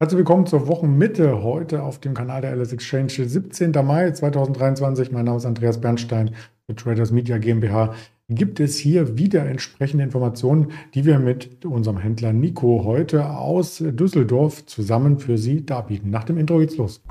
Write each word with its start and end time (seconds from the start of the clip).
Herzlich 0.00 0.18
willkommen 0.18 0.46
zur 0.46 0.68
Wochenmitte 0.68 1.42
heute 1.42 1.82
auf 1.82 1.98
dem 1.98 2.14
Kanal 2.14 2.40
der 2.40 2.54
LS 2.54 2.72
Exchange, 2.72 3.08
17. 3.10 3.72
Mai 3.84 4.08
2023. 4.12 5.10
Mein 5.10 5.24
Name 5.24 5.38
ist 5.38 5.44
Andreas 5.44 5.80
Bernstein 5.80 6.36
für 6.66 6.76
Traders 6.76 7.10
Media 7.10 7.38
GmbH. 7.38 7.94
Gibt 8.28 8.60
es 8.60 8.78
hier 8.78 9.18
wieder 9.18 9.44
entsprechende 9.46 10.04
Informationen, 10.04 10.70
die 10.94 11.04
wir 11.04 11.18
mit 11.18 11.64
unserem 11.64 11.98
Händler 11.98 12.32
Nico 12.32 12.84
heute 12.84 13.28
aus 13.28 13.78
Düsseldorf 13.84 14.66
zusammen 14.66 15.18
für 15.18 15.36
Sie 15.36 15.66
darbieten. 15.66 16.10
Nach 16.10 16.22
dem 16.22 16.38
Intro 16.38 16.58
geht's 16.58 16.76
los. 16.76 17.02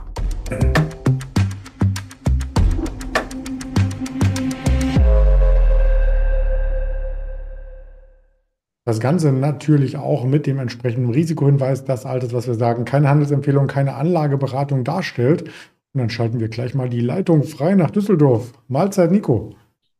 Das 8.88 9.02
Ganze 9.02 9.34
natürlich 9.34 9.98
auch 9.98 10.24
mit 10.24 10.48
dem 10.48 10.60
entsprechenden 10.60 11.10
Risikohinweis, 11.10 11.84
dass 11.84 12.06
alles, 12.06 12.32
was 12.32 12.48
wir 12.48 12.54
sagen, 12.54 12.86
keine 12.86 13.10
Handelsempfehlung, 13.10 13.68
keine 13.68 13.96
Anlageberatung 13.96 14.86
darstellt. 14.86 15.42
Und 15.42 16.00
dann 16.00 16.10
schalten 16.10 16.40
wir 16.40 16.48
gleich 16.48 16.74
mal 16.74 16.88
die 16.88 17.02
Leitung 17.02 17.44
frei 17.44 17.76
nach 17.76 17.92
Düsseldorf. 17.92 18.54
Mahlzeit, 18.70 19.12
Nico. 19.12 19.56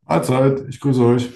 Mahlzeit, 0.06 0.62
ich 0.70 0.80
grüße 0.80 1.04
euch. 1.04 1.30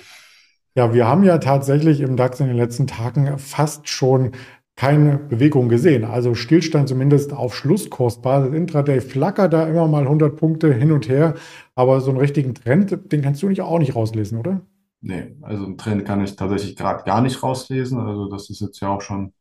Ja, 0.75 0.95
wir 0.95 1.07
haben 1.07 1.25
ja 1.25 1.37
tatsächlich 1.37 2.01
im 2.01 2.17
DAX 2.17 2.41
in 2.41 2.47
den 2.47 2.57
letzten 2.57 2.87
Tagen 2.87 3.37
fast 3.37 3.87
schon 3.87 4.31
keine 4.75 5.19
Bewegung 5.19 5.69
gesehen. 5.69 6.07
Also 6.07 6.34
Stillstand 6.34 6.89
zumindest 6.89 7.34
auf 7.34 7.55
Schlusskursbasis. 7.55 8.55
Intraday 8.55 9.03
flackert 9.03 9.53
da 9.53 9.69
immer 9.69 9.89
mal 9.89 10.05
100 10.05 10.37
Punkte 10.37 10.73
hin 10.73 10.91
und 10.91 11.07
her. 11.07 11.34
Aber 11.75 12.01
so 12.01 12.12
einen 12.12 12.21
richtigen 12.21 12.55
Trend, 12.55 13.12
den 13.12 13.21
kannst 13.21 13.43
du 13.43 13.51
nicht 13.51 13.61
auch 13.61 13.79
nicht 13.79 13.95
rauslesen, 13.95 14.39
oder? 14.39 14.62
Nee, 15.02 15.37
also 15.42 15.65
einen 15.66 15.79
Trend 15.79 16.05
kann 16.06 16.23
ich 16.24 16.37
tatsächlich 16.37 16.77
gerade 16.77 17.05
gar 17.05 17.20
nicht 17.23 17.42
rauslesen. 17.42 17.98
Also 18.01 18.29
das 18.29 18.51
ist 18.51 18.61
jetzt 18.61 18.80
ja 18.80 18.88
auch 18.91 19.01
schon 19.02 19.34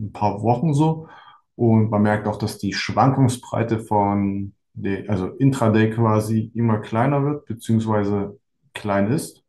ein 0.00 0.12
paar 0.12 0.42
Wochen 0.42 0.74
so. 0.74 1.08
Und 1.56 1.90
man 1.90 2.02
merkt 2.02 2.26
auch, 2.28 2.38
dass 2.38 2.58
die 2.58 2.74
Schwankungsbreite 2.74 3.80
von, 3.80 4.54
der, 4.74 5.10
also 5.10 5.28
Intraday 5.28 5.90
quasi 5.92 6.52
immer 6.54 6.78
kleiner 6.80 7.24
wird, 7.24 7.46
beziehungsweise 7.46 8.38
klein 8.74 9.10
ist. 9.12 9.44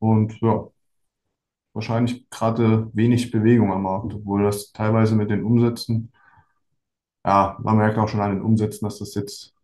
Und 0.00 0.40
ja, 0.42 0.68
wahrscheinlich 1.74 2.28
gerade 2.30 2.90
wenig 2.94 3.30
Bewegung 3.30 3.70
am 3.72 3.82
Markt, 3.82 4.14
obwohl 4.14 4.42
das 4.44 4.72
teilweise 4.72 5.14
mit 5.16 5.30
den 5.30 5.44
Umsätzen, 5.44 6.10
ja, 7.24 7.58
man 7.62 7.76
merkt 7.78 7.98
auch 7.98 8.08
schon 8.08 8.20
an 8.20 8.30
den 8.32 8.42
Umsätzen, 8.42 8.84
dass 8.86 8.98
das 8.98 9.14
jetzt, 9.14 9.54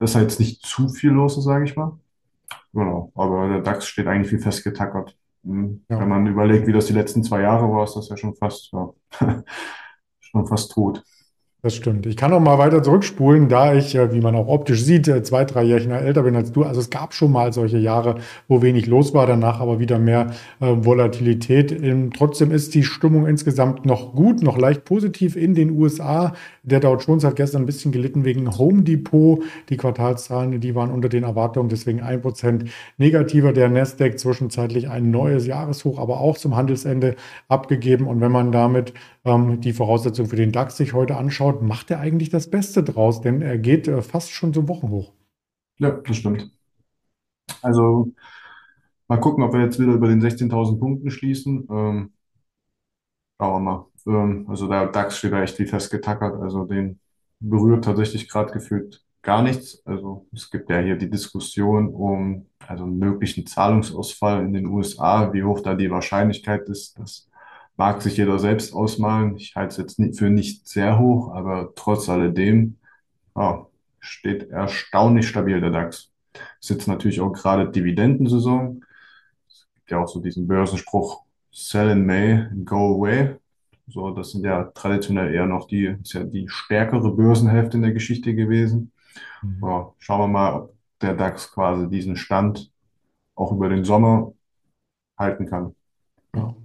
dass 0.00 0.14
da 0.14 0.22
jetzt 0.22 0.40
nicht 0.40 0.64
zu 0.66 0.88
viel 0.90 1.10
los 1.12 1.38
ist, 1.38 1.44
sage 1.44 1.64
ich 1.66 1.76
mal. 1.76 1.98
Genau, 2.76 3.10
aber 3.14 3.48
der 3.48 3.60
DAX 3.62 3.86
steht 3.86 4.06
eigentlich 4.06 4.30
wie 4.32 4.38
festgetackert. 4.38 5.16
Ja. 5.44 5.98
Wenn 5.98 6.08
man 6.10 6.26
überlegt, 6.26 6.66
wie 6.66 6.74
das 6.74 6.84
die 6.86 6.92
letzten 6.92 7.24
zwei 7.24 7.40
Jahre 7.40 7.72
war, 7.72 7.84
ist 7.84 7.94
das 7.94 8.10
ja 8.10 8.18
schon 8.18 8.34
fast, 8.34 8.70
ja, 8.70 8.92
schon 10.20 10.46
fast 10.46 10.72
tot. 10.72 11.02
Das 11.66 11.74
stimmt. 11.74 12.06
Ich 12.06 12.16
kann 12.16 12.32
auch 12.32 12.38
mal 12.38 12.58
weiter 12.58 12.80
zurückspulen, 12.80 13.48
da 13.48 13.74
ich, 13.74 13.94
wie 13.94 14.20
man 14.20 14.36
auch 14.36 14.46
optisch 14.46 14.84
sieht, 14.84 15.08
äh, 15.08 15.24
zwei, 15.24 15.44
drei 15.44 15.64
Jährchen 15.64 15.90
älter 15.90 16.22
bin 16.22 16.36
als 16.36 16.52
du. 16.52 16.62
Also 16.62 16.78
es 16.78 16.90
gab 16.90 17.12
schon 17.12 17.32
mal 17.32 17.52
solche 17.52 17.78
Jahre, 17.78 18.20
wo 18.46 18.62
wenig 18.62 18.86
los 18.86 19.14
war, 19.14 19.26
danach 19.26 19.58
aber 19.58 19.80
wieder 19.80 19.98
mehr 19.98 20.30
äh, 20.60 20.66
Volatilität. 20.68 21.72
Ähm, 21.72 22.12
trotzdem 22.16 22.52
ist 22.52 22.76
die 22.76 22.84
Stimmung 22.84 23.26
insgesamt 23.26 23.84
noch 23.84 24.14
gut, 24.14 24.44
noch 24.44 24.58
leicht 24.58 24.84
positiv 24.84 25.34
in 25.34 25.54
den 25.56 25.70
USA. 25.70 26.34
Der 26.62 26.78
Dow 26.78 26.96
Jones 26.98 27.24
hat 27.24 27.34
gestern 27.34 27.62
ein 27.62 27.66
bisschen 27.66 27.90
gelitten 27.90 28.24
wegen 28.24 28.56
Home 28.58 28.82
Depot. 28.82 29.42
Die 29.68 29.76
Quartalszahlen, 29.76 30.60
die 30.60 30.74
waren 30.76 30.92
unter 30.92 31.08
den 31.08 31.24
Erwartungen, 31.24 31.68
deswegen 31.68 32.00
ein 32.00 32.22
Prozent 32.22 32.66
negativer. 32.96 33.52
Der 33.52 33.68
Nasdaq 33.68 34.20
zwischenzeitlich 34.20 34.88
ein 34.88 35.10
neues 35.10 35.48
Jahreshoch, 35.48 35.98
aber 35.98 36.20
auch 36.20 36.38
zum 36.38 36.54
Handelsende 36.54 37.16
abgegeben. 37.48 38.06
Und 38.06 38.20
wenn 38.20 38.30
man 38.30 38.52
damit 38.52 38.92
die 39.60 39.72
Voraussetzungen 39.72 40.28
für 40.28 40.36
den 40.36 40.52
DAX 40.52 40.76
sich 40.76 40.92
heute 40.92 41.16
anschaut, 41.16 41.62
macht 41.62 41.90
er 41.90 42.00
eigentlich 42.00 42.30
das 42.30 42.48
Beste 42.48 42.82
draus, 42.82 43.20
denn 43.20 43.42
er 43.42 43.58
geht 43.58 43.88
äh, 43.88 44.00
fast 44.02 44.30
schon 44.30 44.54
zum 44.54 44.68
Wochenhoch. 44.68 45.12
Ja, 45.78 45.90
das 45.90 46.16
stimmt. 46.16 46.50
Also 47.62 48.12
mal 49.08 49.18
gucken, 49.18 49.42
ob 49.44 49.52
wir 49.52 49.60
jetzt 49.60 49.80
wieder 49.80 49.92
über 49.92 50.08
den 50.08 50.22
16.000 50.22 50.78
Punkten 50.78 51.10
schließen. 51.10 51.66
Ähm, 51.70 52.12
schauen 53.38 53.52
wir 53.54 53.60
mal. 53.60 53.86
Ähm, 54.06 54.46
also 54.48 54.68
der 54.68 54.86
DAX 54.86 55.18
steht 55.18 55.32
da 55.32 55.42
echt 55.42 55.58
wie 55.58 55.66
festgetackert. 55.66 56.40
Also 56.40 56.64
den 56.64 57.00
berührt 57.40 57.84
tatsächlich 57.84 58.28
gerade 58.28 58.52
gefühlt 58.52 59.04
gar 59.22 59.42
nichts. 59.42 59.84
Also 59.84 60.26
es 60.32 60.50
gibt 60.50 60.70
ja 60.70 60.78
hier 60.78 60.96
die 60.96 61.10
Diskussion 61.10 61.88
um 61.88 62.46
also 62.66 62.84
einen 62.84 62.98
möglichen 62.98 63.46
Zahlungsausfall 63.46 64.44
in 64.44 64.52
den 64.52 64.66
USA, 64.66 65.32
wie 65.32 65.42
hoch 65.42 65.60
da 65.60 65.74
die 65.74 65.90
Wahrscheinlichkeit 65.90 66.68
ist, 66.68 66.98
dass 66.98 67.28
mag 67.76 68.02
sich 68.02 68.16
jeder 68.16 68.38
selbst 68.38 68.74
ausmalen. 68.74 69.36
Ich 69.36 69.54
halte 69.54 69.72
es 69.72 69.76
jetzt 69.76 69.98
nicht 69.98 70.18
für 70.18 70.30
nicht 70.30 70.66
sehr 70.66 70.98
hoch, 70.98 71.32
aber 71.34 71.72
trotz 71.74 72.08
alledem 72.08 72.78
ja, 73.36 73.66
steht 74.00 74.50
erstaunlich 74.50 75.28
stabil 75.28 75.60
der 75.60 75.70
DAX. 75.70 76.10
Ist 76.60 76.70
jetzt 76.70 76.88
natürlich 76.88 77.20
auch 77.20 77.32
gerade 77.32 77.70
Dividendensaison. 77.70 78.84
Es 79.48 79.66
gibt 79.74 79.90
ja 79.90 80.02
auch 80.02 80.08
so 80.08 80.20
diesen 80.20 80.46
Börsenspruch, 80.46 81.22
sell 81.52 81.90
in 81.90 82.06
May, 82.06 82.48
go 82.64 82.96
away. 82.96 83.36
So, 83.88 84.10
das 84.10 84.32
sind 84.32 84.44
ja 84.44 84.64
traditionell 84.74 85.32
eher 85.32 85.46
noch 85.46 85.68
die, 85.68 85.96
ist 86.02 86.14
ja 86.14 86.24
die 86.24 86.48
stärkere 86.48 87.12
Börsenhälfte 87.12 87.76
in 87.76 87.82
der 87.82 87.92
Geschichte 87.92 88.34
gewesen. 88.34 88.90
Mhm. 89.42 89.58
Ja, 89.62 89.92
schauen 89.98 90.20
wir 90.20 90.28
mal, 90.28 90.54
ob 90.54 90.74
der 91.00 91.14
DAX 91.14 91.52
quasi 91.52 91.88
diesen 91.88 92.16
Stand 92.16 92.70
auch 93.34 93.52
über 93.52 93.68
den 93.68 93.84
Sommer 93.84 94.32
halten 95.16 95.46
kann. 95.46 95.74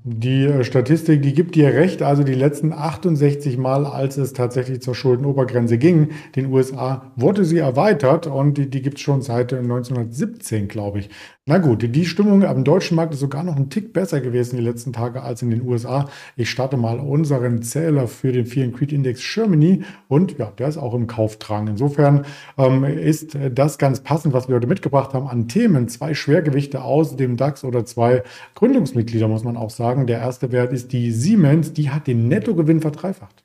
Die 0.03 0.45
äh, 0.45 0.63
Statistik, 0.63 1.21
die 1.21 1.33
gibt 1.33 1.55
dir 1.55 1.73
recht. 1.73 2.01
Also 2.01 2.23
die 2.23 2.33
letzten 2.33 2.73
68 2.73 3.57
Mal, 3.57 3.85
als 3.85 4.17
es 4.17 4.33
tatsächlich 4.33 4.81
zur 4.81 4.95
Schuldenobergrenze 4.95 5.77
ging, 5.77 6.09
den 6.35 6.47
USA, 6.47 7.11
wurde 7.15 7.45
sie 7.45 7.59
erweitert 7.59 8.27
und 8.27 8.57
die, 8.57 8.69
die 8.69 8.81
gibt 8.81 8.97
es 8.97 9.01
schon 9.01 9.21
seit 9.21 9.53
1917, 9.53 10.67
glaube 10.67 10.99
ich. 10.99 11.09
Na 11.47 11.57
gut, 11.57 11.95
die 11.95 12.05
Stimmung 12.05 12.43
am 12.43 12.63
deutschen 12.63 12.95
Markt 12.95 13.15
ist 13.15 13.19
sogar 13.19 13.43
noch 13.43 13.55
ein 13.55 13.71
Tick 13.71 13.93
besser 13.93 14.21
gewesen 14.21 14.57
die 14.57 14.61
letzten 14.63 14.93
Tage 14.93 15.23
als 15.23 15.41
in 15.41 15.49
den 15.49 15.63
USA. 15.63 16.07
Ich 16.35 16.51
starte 16.51 16.77
mal 16.77 16.99
unseren 16.99 17.63
Zähler 17.63 18.07
für 18.07 18.31
den 18.31 18.45
and 18.61 18.77
Creed 18.77 18.93
Index 18.93 19.23
Germany 19.33 19.83
und 20.07 20.37
ja, 20.37 20.51
der 20.51 20.67
ist 20.67 20.77
auch 20.77 20.93
im 20.93 21.07
Kaufdrang. 21.07 21.67
Insofern 21.67 22.27
ähm, 22.59 22.83
ist 22.83 23.35
das 23.53 23.79
ganz 23.79 24.01
passend, 24.01 24.35
was 24.35 24.49
wir 24.49 24.55
heute 24.55 24.67
mitgebracht 24.67 25.15
haben 25.15 25.27
an 25.27 25.47
Themen. 25.47 25.87
Zwei 25.87 26.13
Schwergewichte 26.13 26.83
aus 26.83 27.15
dem 27.15 27.37
DAX 27.37 27.63
oder 27.63 27.85
zwei 27.85 28.21
Gründungsmitglieder, 28.53 29.27
muss 29.27 29.43
man 29.43 29.57
auch 29.57 29.71
sagen. 29.71 30.05
Der 30.05 30.19
erste 30.19 30.51
Wert 30.51 30.71
ist 30.71 30.93
die 30.93 31.11
Siemens, 31.11 31.73
die 31.73 31.89
hat 31.89 32.05
den 32.05 32.27
Nettogewinn 32.27 32.81
verdreifacht. 32.81 33.43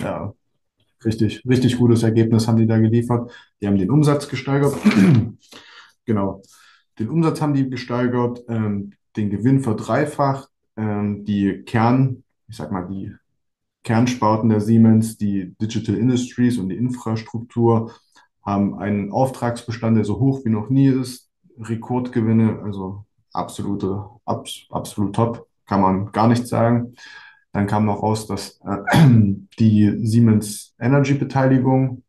Ja, 0.00 0.32
richtig, 1.04 1.42
richtig 1.46 1.76
gutes 1.76 2.02
Ergebnis 2.02 2.48
haben 2.48 2.56
die 2.56 2.66
da 2.66 2.78
geliefert. 2.78 3.30
Die 3.60 3.66
haben 3.66 3.76
den 3.76 3.90
Umsatz 3.90 4.26
gesteigert. 4.26 4.74
genau. 6.06 6.40
Den 6.98 7.10
Umsatz 7.10 7.40
haben 7.40 7.54
die 7.54 7.68
gesteigert, 7.68 8.42
ähm, 8.48 8.92
den 9.16 9.30
Gewinn 9.30 9.60
verdreifacht, 9.60 10.48
ähm, 10.76 11.24
die 11.24 11.62
Kern, 11.64 12.24
ich 12.48 12.56
sag 12.56 12.72
mal, 12.72 12.86
die 12.86 13.14
Kernsparten 13.82 14.48
der 14.48 14.60
Siemens, 14.60 15.16
die 15.16 15.54
Digital 15.60 15.96
Industries 15.96 16.58
und 16.58 16.68
die 16.70 16.76
Infrastruktur 16.76 17.92
haben 18.42 18.78
einen 18.78 19.12
Auftragsbestand, 19.12 19.96
der 19.96 20.04
so 20.04 20.18
hoch 20.18 20.44
wie 20.44 20.50
noch 20.50 20.70
nie 20.70 20.88
ist, 20.88 21.30
Rekordgewinne, 21.58 22.60
also 22.62 23.04
absolute, 23.32 24.04
abs, 24.24 24.66
absolut 24.70 25.14
top, 25.14 25.46
kann 25.66 25.80
man 25.80 26.12
gar 26.12 26.28
nicht 26.28 26.46
sagen. 26.46 26.94
Dann 27.52 27.66
kam 27.66 27.86
noch 27.86 28.02
raus, 28.02 28.26
dass 28.26 28.60
äh, 28.64 28.78
die 29.58 30.06
Siemens 30.06 30.74
Energy 30.78 31.14
Beteiligung 31.14 32.02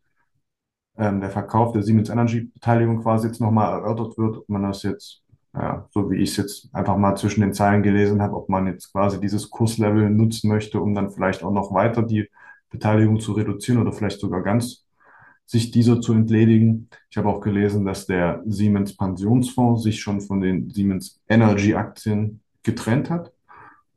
ähm, 0.97 1.21
der 1.21 1.29
Verkauf 1.29 1.73
der 1.73 1.83
Siemens 1.83 2.09
Energy 2.09 2.41
Beteiligung 2.41 3.01
quasi 3.01 3.27
jetzt 3.27 3.41
nochmal 3.41 3.71
erörtert 3.73 4.17
wird, 4.17 4.37
ob 4.37 4.49
man 4.49 4.63
das 4.63 4.83
jetzt, 4.83 5.21
ja, 5.53 5.87
so 5.91 6.09
wie 6.09 6.17
ich 6.17 6.31
es 6.31 6.37
jetzt 6.37 6.69
einfach 6.73 6.97
mal 6.97 7.15
zwischen 7.15 7.41
den 7.41 7.53
Zeilen 7.53 7.83
gelesen 7.83 8.21
habe, 8.21 8.35
ob 8.35 8.49
man 8.49 8.67
jetzt 8.67 8.91
quasi 8.91 9.19
dieses 9.19 9.49
Kurslevel 9.49 10.09
nutzen 10.09 10.49
möchte, 10.49 10.81
um 10.81 10.95
dann 10.95 11.11
vielleicht 11.11 11.43
auch 11.43 11.51
noch 11.51 11.73
weiter 11.73 12.03
die 12.03 12.29
Beteiligung 12.69 13.19
zu 13.19 13.33
reduzieren 13.33 13.79
oder 13.79 13.91
vielleicht 13.91 14.19
sogar 14.19 14.41
ganz 14.41 14.85
sich 15.45 15.71
dieser 15.71 16.01
zu 16.01 16.13
entledigen. 16.13 16.89
Ich 17.09 17.17
habe 17.17 17.29
auch 17.29 17.39
gelesen, 17.39 17.85
dass 17.85 18.05
der 18.05 18.43
Siemens 18.45 18.95
Pensionsfonds 18.97 19.83
sich 19.83 20.01
schon 20.01 20.19
von 20.19 20.41
den 20.41 20.69
Siemens 20.69 21.21
Energy 21.29 21.73
Aktien 21.73 22.41
getrennt 22.63 23.09
hat. 23.09 23.31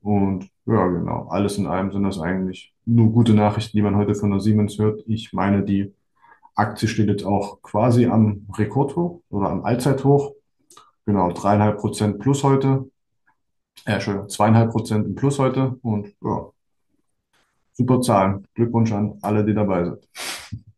Und 0.00 0.48
ja, 0.64 0.86
genau, 0.86 1.26
alles 1.28 1.58
in 1.58 1.66
allem 1.66 1.90
sind 1.90 2.04
das 2.04 2.20
eigentlich 2.20 2.72
nur 2.86 3.10
gute 3.10 3.34
Nachrichten, 3.34 3.76
die 3.76 3.82
man 3.82 3.96
heute 3.96 4.14
von 4.14 4.30
der 4.30 4.40
Siemens 4.40 4.78
hört. 4.78 5.02
Ich 5.06 5.32
meine, 5.32 5.62
die 5.62 5.92
Aktie 6.55 6.88
steht 6.88 7.08
jetzt 7.08 7.25
auch 7.25 7.62
quasi 7.62 8.06
am 8.06 8.47
Rekordhoch 8.56 9.20
oder 9.31 9.50
am 9.50 9.64
Allzeithoch. 9.64 10.35
Genau, 11.06 11.32
dreieinhalb 11.32 11.79
Prozent 11.79 12.19
plus 12.19 12.44
heute. 12.44 12.91
Äh, 13.87 13.94
Entschuldigung, 13.94 14.29
zweieinhalb 14.29 14.70
Prozent 14.70 15.06
im 15.06 15.14
Plus 15.14 15.38
heute. 15.38 15.79
Und 15.82 16.14
ja, 16.23 16.50
super 17.73 18.00
Zahlen. 18.00 18.47
Glückwunsch 18.55 18.93
an 18.93 19.19
alle, 19.23 19.44
die 19.44 19.55
dabei 19.55 19.85
sind. 19.85 20.08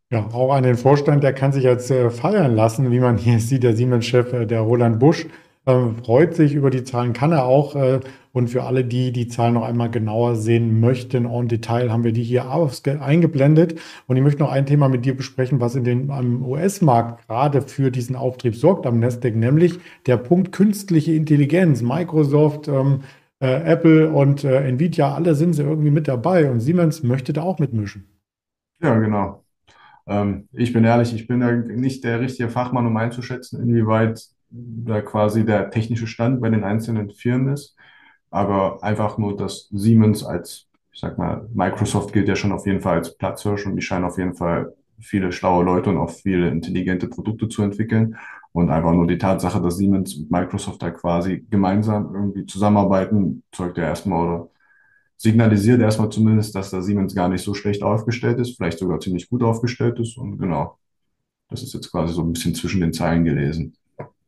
Ja, 0.09 0.27
auch 0.31 0.53
an 0.53 0.63
den 0.63 0.77
Vorstand, 0.77 1.23
der 1.23 1.33
kann 1.33 1.51
sich 1.51 1.63
jetzt 1.63 1.89
äh, 1.89 2.09
feiern 2.09 2.55
lassen, 2.55 2.91
wie 2.91 2.99
man 2.99 3.17
hier 3.17 3.39
sieht, 3.39 3.63
der 3.63 3.75
Siemens-Chef, 3.75 4.31
äh, 4.31 4.45
der 4.45 4.61
Roland 4.61 4.99
Busch, 4.99 5.25
freut 5.65 6.35
sich 6.35 6.53
über 6.53 6.69
die 6.69 6.83
Zahlen, 6.83 7.13
kann 7.13 7.31
er 7.31 7.45
auch. 7.45 7.75
Äh, 7.75 8.01
und 8.33 8.49
für 8.49 8.63
alle, 8.63 8.83
die 8.83 9.11
die 9.11 9.27
Zahlen 9.27 9.53
noch 9.53 9.63
einmal 9.63 9.91
genauer 9.91 10.35
sehen 10.35 10.79
möchten, 10.79 11.25
en 11.25 11.47
Detail, 11.47 11.91
haben 11.91 12.03
wir 12.03 12.11
die 12.13 12.23
hier 12.23 12.49
eingeblendet. 12.99 13.79
Und 14.07 14.17
ich 14.17 14.23
möchte 14.23 14.41
noch 14.41 14.51
ein 14.51 14.65
Thema 14.65 14.89
mit 14.89 15.05
dir 15.05 15.15
besprechen, 15.15 15.61
was 15.61 15.75
in 15.75 15.83
den 15.83 16.09
US-Markt 16.41 17.27
gerade 17.27 17.61
für 17.61 17.91
diesen 17.91 18.15
Auftrieb 18.15 18.55
sorgt 18.55 18.85
am 18.87 18.99
Nasdaq, 18.99 19.35
nämlich 19.35 19.79
der 20.07 20.17
Punkt 20.17 20.51
künstliche 20.51 21.13
Intelligenz. 21.13 21.81
Microsoft, 21.81 22.67
ähm, 22.67 23.01
äh, 23.39 23.63
Apple 23.63 24.09
und 24.09 24.43
äh, 24.43 24.67
Nvidia, 24.67 25.13
alle 25.13 25.35
sind 25.35 25.53
sie 25.53 25.63
irgendwie 25.63 25.91
mit 25.91 26.07
dabei 26.07 26.49
und 26.49 26.59
Siemens 26.59 27.03
möchte 27.03 27.33
da 27.33 27.43
auch 27.43 27.59
mitmischen. 27.59 28.07
Ja, 28.81 28.97
genau. 28.97 29.43
Ähm, 30.07 30.47
ich 30.51 30.73
bin 30.73 30.83
ehrlich, 30.83 31.13
ich 31.13 31.27
bin 31.27 31.39
da 31.39 31.51
nicht 31.51 32.03
der 32.03 32.19
richtige 32.19 32.49
Fachmann, 32.49 32.87
um 32.87 32.97
einzuschätzen, 32.97 33.61
inwieweit 33.61 34.32
da 34.53 35.01
quasi 35.01 35.45
der 35.45 35.71
technische 35.71 36.07
Stand 36.07 36.41
bei 36.41 36.49
den 36.49 36.63
einzelnen 36.63 37.11
Firmen 37.11 37.53
ist. 37.53 37.75
Aber 38.29 38.83
einfach 38.83 39.17
nur, 39.17 39.35
dass 39.35 39.69
Siemens 39.71 40.23
als, 40.23 40.67
ich 40.91 40.99
sag 40.99 41.17
mal, 41.17 41.49
Microsoft 41.53 42.13
gilt 42.13 42.27
ja 42.27 42.35
schon 42.35 42.51
auf 42.51 42.65
jeden 42.65 42.81
Fall 42.81 42.97
als 42.97 43.17
Platzhirsch 43.17 43.65
und 43.65 43.75
die 43.75 43.81
scheinen 43.81 44.05
auf 44.05 44.17
jeden 44.17 44.35
Fall 44.35 44.73
viele 44.99 45.31
schlaue 45.31 45.63
Leute 45.65 45.89
und 45.89 45.97
auch 45.97 46.09
viele 46.11 46.49
intelligente 46.49 47.07
Produkte 47.07 47.49
zu 47.49 47.63
entwickeln. 47.63 48.17
Und 48.51 48.69
einfach 48.69 48.93
nur 48.93 49.07
die 49.07 49.17
Tatsache, 49.17 49.61
dass 49.61 49.77
Siemens 49.77 50.15
und 50.15 50.29
Microsoft 50.31 50.81
da 50.83 50.91
quasi 50.91 51.45
gemeinsam 51.49 52.13
irgendwie 52.13 52.45
zusammenarbeiten, 52.45 53.43
zeugt 53.51 53.77
ja 53.77 53.85
erstmal 53.85 54.27
oder 54.27 54.49
signalisiert 55.17 55.81
erstmal 55.81 56.09
zumindest, 56.09 56.55
dass 56.55 56.69
da 56.71 56.81
Siemens 56.81 57.15
gar 57.15 57.29
nicht 57.29 57.43
so 57.43 57.53
schlecht 57.53 57.83
aufgestellt 57.83 58.39
ist, 58.39 58.57
vielleicht 58.57 58.79
sogar 58.79 58.99
ziemlich 58.99 59.29
gut 59.29 59.43
aufgestellt 59.43 59.99
ist. 59.99 60.17
Und 60.17 60.37
genau, 60.37 60.77
das 61.49 61.63
ist 61.63 61.73
jetzt 61.73 61.91
quasi 61.91 62.13
so 62.13 62.21
ein 62.23 62.33
bisschen 62.33 62.55
zwischen 62.55 62.81
den 62.81 62.93
Zeilen 62.93 63.25
gelesen. 63.25 63.75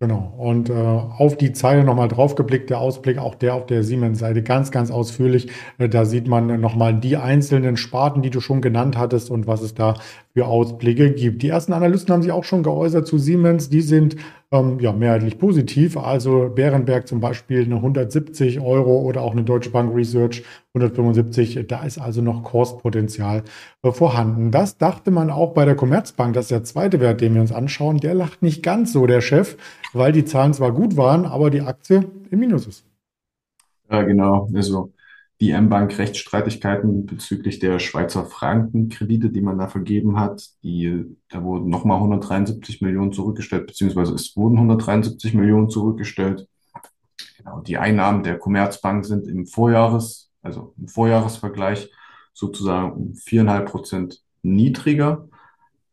Genau. 0.02 0.34
Und 0.38 0.70
äh, 0.70 0.74
auf 0.74 1.38
die 1.38 1.54
Zeile 1.54 1.86
nochmal 1.86 2.10
draufgeblickt, 2.10 2.70
der 2.70 2.80
Ausblick, 2.80 3.18
auch 3.18 3.34
der 3.34 3.56
auf 3.56 3.66
der 3.66 3.82
Siemens-Seite 3.82 4.44
ganz, 4.44 4.70
ganz 4.72 4.92
ausführlich. 4.92 5.48
Äh, 5.78 5.88
da 5.88 6.04
sieht 6.04 6.28
man 6.28 6.60
nochmal 6.60 7.00
die 7.00 7.16
einzelnen 7.16 7.78
Sparten, 7.78 8.22
die 8.22 8.30
du 8.30 8.42
schon 8.42 8.60
genannt 8.62 8.98
hattest 8.98 9.32
und 9.32 9.48
was 9.48 9.62
es 9.62 9.74
da 9.74 9.94
für 10.34 10.48
Ausblicke 10.48 11.12
gibt. 11.12 11.44
Die 11.44 11.48
ersten 11.48 11.72
Analysten 11.72 12.14
haben 12.14 12.24
sich 12.24 12.34
auch 12.34 12.44
schon 12.44 12.62
geäußert 12.62 13.08
zu 13.08 13.18
Siemens. 13.18 13.70
Die 13.70 13.82
sind 13.82 14.18
ähm, 14.60 14.80
ja 14.80 14.92
mehrheitlich 14.92 15.38
positiv. 15.38 15.98
Also 15.98 16.50
Bärenberg 16.54 17.08
zum 17.08 17.20
Beispiel 17.20 17.64
eine 17.64 17.76
170 17.76 18.60
Euro 18.60 19.02
oder 19.02 19.22
auch 19.22 19.32
eine 19.32 19.44
Deutsche 19.44 19.70
Bank 19.70 19.96
Research 19.96 20.44
175. 20.74 21.66
Da 21.68 21.84
ist 21.84 21.98
also 21.98 22.22
noch 22.22 22.44
Kurspotenzial 22.44 23.44
äh, 23.84 23.92
vorhanden. 23.92 24.52
Das 24.52 24.78
dachte 24.78 25.12
man 25.12 25.30
auch 25.30 25.54
bei 25.54 25.66
der 25.66 25.76
Commerzbank. 25.76 26.34
Das 26.34 26.46
ist 26.46 26.52
der 26.52 26.64
zweite 26.64 27.00
Wert, 27.00 27.22
den 27.22 27.34
wir 27.34 27.42
uns 27.42 27.52
anschauen. 27.52 27.98
Der 27.98 28.14
lacht 28.14 28.42
nicht 28.42 28.64
ganz 28.64 28.94
so, 28.94 29.06
der 29.06 29.22
Chef, 29.22 29.58
weil 29.94 30.12
die 30.12 30.26
Zahlen 30.26 30.54
zwar 30.54 30.72
gut 30.72 30.98
waren, 30.98 31.26
aber 31.26 31.50
die 31.50 31.62
Aktie 31.62 32.06
im 32.32 32.40
Minus 32.40 32.68
ist. 32.68 32.86
Ja, 33.90 34.02
genau. 34.02 34.50
Also 34.54 34.92
die 35.42 35.52
M-Bank 35.52 35.98
Rechtsstreitigkeiten 35.98 37.06
bezüglich 37.06 37.60
der 37.60 37.80
Schweizer 37.80 38.26
Frankenkredite, 38.26 39.30
die 39.30 39.42
man 39.42 39.58
da 39.58 39.68
vergeben 39.68 40.18
hat. 40.18 40.50
Die, 40.64 41.06
da 41.30 41.44
wurden 41.44 41.70
nochmal 41.70 41.98
173 41.98 42.82
Millionen 42.82 43.12
zurückgestellt, 43.12 43.68
beziehungsweise 43.68 44.14
es 44.14 44.36
wurden 44.38 44.56
173 44.56 45.34
Millionen 45.34 45.70
zurückgestellt. 45.70 46.48
Genau, 47.38 47.60
die 47.60 47.78
Einnahmen 47.78 48.24
der 48.24 48.40
Commerzbank 48.40 49.06
sind 49.06 49.28
im 49.28 49.46
Vorjahres, 49.46 50.32
also 50.42 50.74
im 50.78 50.88
Vorjahresvergleich 50.88 51.92
sozusagen 52.34 52.92
um 52.94 53.16
viereinhalb 53.16 53.70
Prozent 53.70 54.22
niedriger. 54.42 55.28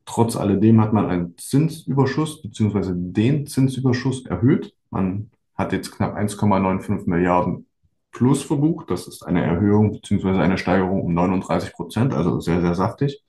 Trotz 0.04 0.36
alledem 0.36 0.80
hat 0.80 0.92
man 0.92 1.06
einen 1.06 1.36
Zinsüberschuss, 1.36 2.42
beziehungsweise 2.42 2.94
den 2.94 3.46
Zinsüberschuss 3.46 4.24
erhöht. 4.26 4.74
Man 4.90 5.30
hat 5.54 5.72
jetzt 5.72 5.92
knapp 5.92 6.16
1,95 6.16 7.08
Milliarden 7.08 7.66
plus 8.12 8.42
verbucht. 8.42 8.90
Das 8.90 9.08
ist 9.08 9.26
eine 9.26 9.44
Erhöhung 9.44 9.92
bzw. 9.92 10.40
eine 10.40 10.58
Steigerung 10.58 11.02
um 11.02 11.14
39 11.14 11.72
Prozent, 11.72 12.14
also 12.14 12.40
sehr, 12.40 12.60
sehr 12.60 12.74
saftig. 12.74 13.24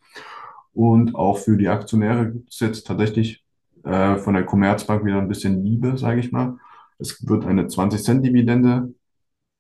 Und 0.74 1.16
auch 1.16 1.38
für 1.38 1.58
die 1.58 1.70
Aktionäre 1.70 2.32
gibt 2.32 2.52
es 2.52 2.60
jetzt 2.60 2.86
tatsächlich 2.86 3.44
äh, 3.84 4.18
von 4.18 4.34
der 4.34 4.46
Commerzbank 4.46 5.06
wieder 5.06 5.18
ein 5.18 5.28
bisschen 5.28 5.64
Liebe, 5.64 5.98
sage 5.98 6.20
ich 6.20 6.32
mal. 6.32 6.58
Es 7.00 7.28
wird 7.28 7.46
eine 7.46 7.68
20 7.68 8.04
Cent 8.04 8.26
Dividende, 8.26 8.94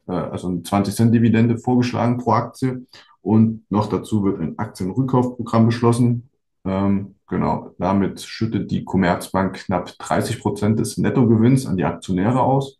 äh, 0.07 0.13
also 0.13 0.49
eine 0.49 0.63
20 0.63 0.95
Cent 0.95 1.13
Dividende 1.13 1.57
vorgeschlagen 1.57 2.17
pro 2.17 2.31
Aktie. 2.31 2.85
Und 3.21 3.63
noch 3.69 3.87
dazu 3.87 4.23
wird 4.23 4.39
ein 4.41 4.57
Aktienrückkaufprogramm 4.59 5.65
beschlossen. 5.65 6.29
Ähm, 6.65 7.15
genau, 7.27 7.71
damit 7.77 8.21
schüttet 8.21 8.71
die 8.71 8.83
Commerzbank 8.83 9.55
knapp 9.65 9.97
30 9.97 10.39
Prozent 10.39 10.79
des 10.79 10.97
Nettogewinns 10.97 11.65
an 11.65 11.77
die 11.77 11.85
Aktionäre 11.85 12.41
aus. 12.41 12.79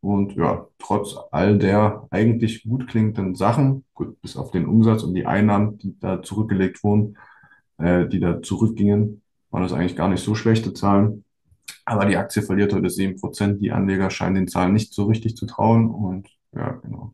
Und 0.00 0.34
ja, 0.34 0.66
trotz 0.78 1.16
all 1.30 1.58
der 1.58 2.06
eigentlich 2.10 2.64
gut 2.64 2.88
klingenden 2.88 3.34
Sachen, 3.34 3.84
gut, 3.92 4.20
bis 4.22 4.36
auf 4.36 4.50
den 4.50 4.66
Umsatz 4.66 5.02
und 5.02 5.14
die 5.14 5.26
Einnahmen, 5.26 5.76
die 5.78 5.98
da 5.98 6.22
zurückgelegt 6.22 6.82
wurden, 6.82 7.18
äh, 7.78 8.06
die 8.06 8.18
da 8.18 8.40
zurückgingen, 8.40 9.22
waren 9.50 9.62
das 9.62 9.72
eigentlich 9.72 9.96
gar 9.96 10.08
nicht 10.08 10.24
so 10.24 10.34
schlechte 10.34 10.72
Zahlen. 10.72 11.24
Aber 11.84 12.06
die 12.06 12.16
Aktie 12.16 12.42
verliert 12.42 12.72
heute 12.72 12.88
sieben 12.88 13.20
Prozent. 13.20 13.60
Die 13.60 13.72
Anleger 13.72 14.10
scheinen 14.10 14.36
den 14.36 14.48
Zahlen 14.48 14.72
nicht 14.72 14.94
so 14.94 15.04
richtig 15.04 15.36
zu 15.36 15.46
trauen. 15.46 15.90
Und 15.90 16.28
ja, 16.54 16.72
genau. 16.82 17.12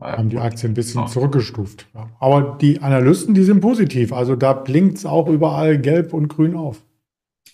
Haben 0.00 0.30
die 0.30 0.38
Aktie 0.38 0.68
ein 0.68 0.74
bisschen 0.74 1.06
zurückgestuft. 1.06 1.88
Ja. 1.94 2.10
Aber 2.18 2.58
die 2.60 2.80
Analysten, 2.80 3.34
die 3.34 3.44
sind 3.44 3.60
positiv. 3.60 4.12
Also 4.12 4.36
da 4.36 4.52
blinkt 4.52 4.98
es 4.98 5.06
auch 5.06 5.28
überall 5.28 5.78
gelb 5.78 6.12
und 6.12 6.28
grün 6.28 6.56
auf. 6.56 6.82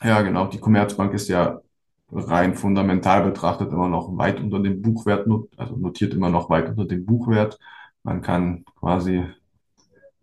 Ja, 0.02 0.22
genau. 0.22 0.46
Die 0.46 0.58
Commerzbank 0.58 1.12
ist 1.14 1.28
ja 1.28 1.60
rein 2.10 2.54
fundamental 2.54 3.24
betrachtet 3.24 3.72
immer 3.72 3.88
noch 3.88 4.16
weit 4.16 4.40
unter 4.40 4.60
dem 4.60 4.82
Buchwert, 4.82 5.26
also 5.56 5.76
notiert 5.76 6.14
immer 6.14 6.30
noch 6.30 6.50
weit 6.50 6.70
unter 6.70 6.84
dem 6.86 7.04
Buchwert. 7.06 7.58
Man 8.02 8.22
kann 8.22 8.64
quasi, 8.78 9.24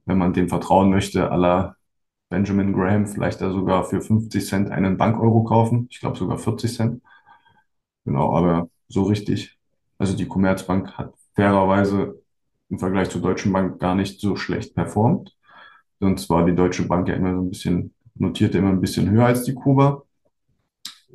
wenn 0.06 0.18
man 0.18 0.34
dem 0.34 0.50
vertrauen 0.50 0.90
möchte, 0.90 1.32
aller 1.32 1.78
Benjamin 2.30 2.74
Graham 2.74 3.08
vielleicht 3.08 3.42
da 3.42 3.52
sogar 3.52 3.84
für 3.84 4.02
50 4.02 4.46
Cent 4.46 4.72
einen 4.72 4.98
Bankeuro 4.98 5.44
kaufen. 5.44 5.88
Ich 5.92 6.00
glaube 6.00 6.18
sogar 6.18 6.38
40 6.38 6.74
Cent. 6.76 7.02
Genau, 8.06 8.36
aber 8.36 8.70
so 8.88 9.04
richtig. 9.04 9.58
Also 9.98 10.16
die 10.16 10.28
Commerzbank 10.28 10.98
hat 10.98 11.14
fairerweise 11.36 12.22
im 12.70 12.80
Vergleich 12.80 13.10
zur 13.10 13.22
Deutschen 13.22 13.54
Bank 13.54 13.80
gar 13.80 13.96
nicht 13.96 14.20
so 14.20 14.36
schlecht 14.36 14.76
performt. 14.76 15.36
Sonst 16.00 16.30
war 16.30 16.46
die 16.46 16.56
Deutsche 16.56 16.84
Bank 16.88 17.08
ja 17.08 17.16
immer 17.16 17.34
so 17.34 17.42
ein 17.42 17.50
bisschen, 17.50 17.94
notierte 18.16 18.58
immer 18.58 18.70
ein 18.70 18.82
bisschen 18.82 19.10
höher 19.10 19.26
als 19.28 19.44
die 19.44 19.54
Kuba. 19.54 20.05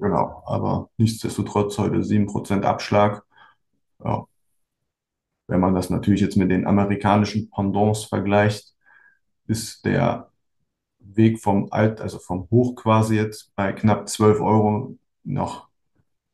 Genau, 0.00 0.42
aber 0.46 0.88
nichtsdestotrotz 0.96 1.76
heute 1.76 2.02
7% 2.02 2.64
Abschlag. 2.64 3.22
Ja. 4.02 4.24
Wenn 5.46 5.60
man 5.60 5.74
das 5.74 5.90
natürlich 5.90 6.22
jetzt 6.22 6.36
mit 6.36 6.50
den 6.50 6.66
amerikanischen 6.66 7.50
Pendants 7.50 8.04
vergleicht, 8.04 8.74
ist 9.46 9.84
der 9.84 10.30
Weg 11.00 11.40
vom 11.40 11.68
Alt, 11.70 12.00
also 12.00 12.18
vom 12.18 12.48
Hoch 12.50 12.76
quasi 12.76 13.16
jetzt 13.16 13.52
bei 13.56 13.72
knapp 13.72 14.08
12 14.08 14.40
Euro 14.40 14.96
noch 15.24 15.68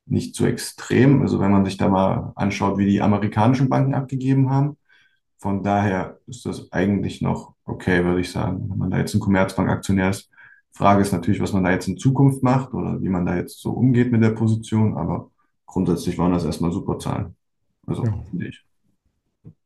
nicht 0.06 0.37
so 0.37 0.46
extrem. 0.46 1.23
Also 1.23 1.40
wenn 1.40 1.50
man 1.50 1.64
sich 1.64 1.76
da 1.76 1.88
mal 1.88 2.32
anschaut, 2.37 2.78
wie 2.78 2.87
die 2.87 3.02
amerikanischen 3.02 3.68
Banken 3.68 3.94
abgegeben 3.94 4.50
haben. 4.50 4.76
Von 5.38 5.64
daher 5.64 6.20
ist 6.26 6.46
das 6.46 6.70
eigentlich 6.73 7.20
noch 7.20 7.54
okay, 7.64 8.04
würde 8.04 8.20
ich 8.20 8.30
sagen. 8.30 8.70
Wenn 8.70 8.78
man 8.78 8.90
da 8.90 8.99
jetzt 8.99 9.14
ein 9.14 9.20
Commerzbank-Aktionär 9.20 10.11
ist, 10.11 10.30
Frage 10.76 11.00
ist 11.00 11.12
natürlich, 11.12 11.40
was 11.40 11.54
man 11.54 11.64
da 11.64 11.71
jetzt 11.71 11.88
in 11.88 11.97
Zukunft 11.97 12.42
macht 12.42 12.75
oder 12.75 13.00
wie 13.00 13.09
man 13.09 13.25
da 13.25 13.35
jetzt 13.35 13.61
so 13.62 13.71
umgeht 13.71 14.12
mit 14.12 14.23
der 14.23 14.30
Position, 14.30 14.95
aber 14.99 15.30
grundsätzlich 15.64 16.18
waren 16.18 16.33
das 16.33 16.45
erstmal 16.45 16.71
super 16.71 16.99
Zahlen. 16.99 17.35
Also 17.87 18.04
ja. 18.04 18.12
finde 18.28 18.49
ich. 18.49 18.62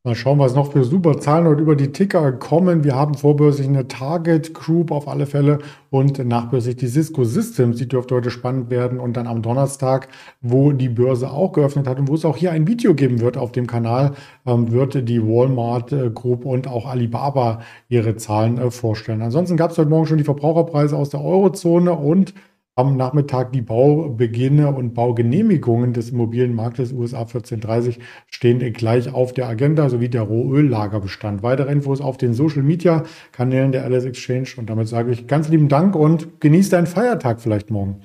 Mal 0.03 0.15
schauen, 0.15 0.39
was 0.39 0.55
noch 0.55 0.73
für 0.73 0.83
super 0.83 1.21
Zahlen 1.21 1.47
heute 1.47 1.61
über 1.61 1.77
die 1.77 1.93
Ticker 1.93 2.33
kommen. 2.33 2.85
Wir 2.85 2.95
haben 2.95 3.13
vorbörslich 3.13 3.69
eine 3.69 3.87
Target 3.87 4.55
Group 4.55 4.93
auf 4.93 5.07
alle 5.07 5.27
Fälle 5.27 5.59
und 5.91 6.19
nachbörslich 6.27 6.77
die 6.77 6.87
Cisco 6.87 7.25
Systems. 7.25 7.77
Die 7.77 7.87
dürfte 7.87 8.15
heute 8.15 8.31
spannend 8.31 8.71
werden. 8.71 8.99
Und 8.99 9.19
dann 9.19 9.27
am 9.27 9.43
Donnerstag, 9.43 10.09
wo 10.41 10.73
die 10.73 10.89
Börse 10.89 11.31
auch 11.31 11.53
geöffnet 11.53 11.87
hat 11.87 11.99
und 11.99 12.09
wo 12.09 12.15
es 12.15 12.25
auch 12.25 12.39
hier 12.39 12.51
ein 12.51 12.67
Video 12.67 12.95
geben 12.95 13.21
wird 13.21 13.37
auf 13.37 13.53
dem 13.53 13.67
Kanal, 13.67 14.13
ähm, 14.47 14.73
wird 14.73 15.07
die 15.07 15.23
Walmart 15.23 15.93
äh, 15.93 16.09
Group 16.09 16.47
und 16.47 16.67
auch 16.67 16.87
Alibaba 16.87 17.61
ihre 17.91 18.17
Zahlen 18.17 18.57
äh, 18.57 18.71
vorstellen. 18.71 19.21
Ansonsten 19.21 19.59
gab 19.59 19.73
es 19.73 19.77
heute 19.77 19.91
Morgen 19.91 20.07
schon 20.07 20.17
die 20.17 20.25
Verbraucherpreise 20.25 20.97
aus 20.97 21.11
der 21.11 21.23
Eurozone 21.23 21.93
und 21.93 22.33
am 22.77 22.97
Nachmittag 22.97 23.53
die 23.53 23.63
Baubeginne 23.63 24.75
und 24.75 24.95
Baugenehmigungen 24.95 25.93
des 25.93 26.11
Immobilienmarktes 26.11 26.93
USA 26.93 27.21
1430 27.21 27.99
stehen 28.31 28.73
gleich 28.73 29.13
auf 29.13 29.33
der 29.33 29.49
Agenda, 29.49 29.89
sowie 29.89 30.09
der 30.09 30.23
Rohöllagerbestand. 30.23 31.43
Weitere 31.43 31.71
Infos 31.71 32.01
auf 32.01 32.17
den 32.17 32.33
Social 32.33 32.63
Media 32.63 33.03
Kanälen 33.33 33.73
der 33.73 33.89
LS 33.89 34.05
Exchange. 34.05 34.49
Und 34.57 34.71
damit 34.71 34.89
sage 34.89 35.11
ich 35.11 35.27
ganz 35.27 35.49
lieben 35.49 35.69
Dank 35.69 35.95
und 35.95 36.41
genieße 36.41 36.71
deinen 36.71 36.87
Feiertag 36.87 37.41
vielleicht 37.41 37.71
morgen. 37.71 38.01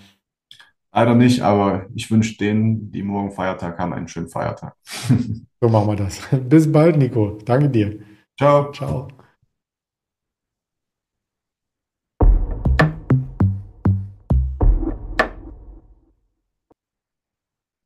Leider 0.93 1.13
nicht, 1.13 1.41
aber 1.41 1.87
ich 1.93 2.09
wünsche 2.09 2.37
denen, 2.37 2.89
die 2.91 3.03
morgen 3.03 3.31
Feiertag 3.31 3.77
haben, 3.77 3.93
einen 3.93 4.07
schönen 4.07 4.29
Feiertag. 4.29 4.75
so 5.61 5.69
machen 5.69 5.87
wir 5.87 5.95
das. 5.97 6.21
Bis 6.47 6.71
bald, 6.71 6.97
Nico. 6.97 7.37
Danke 7.43 7.69
dir. 7.69 7.99
Ciao. 8.37 8.71
Ciao. 8.71 9.07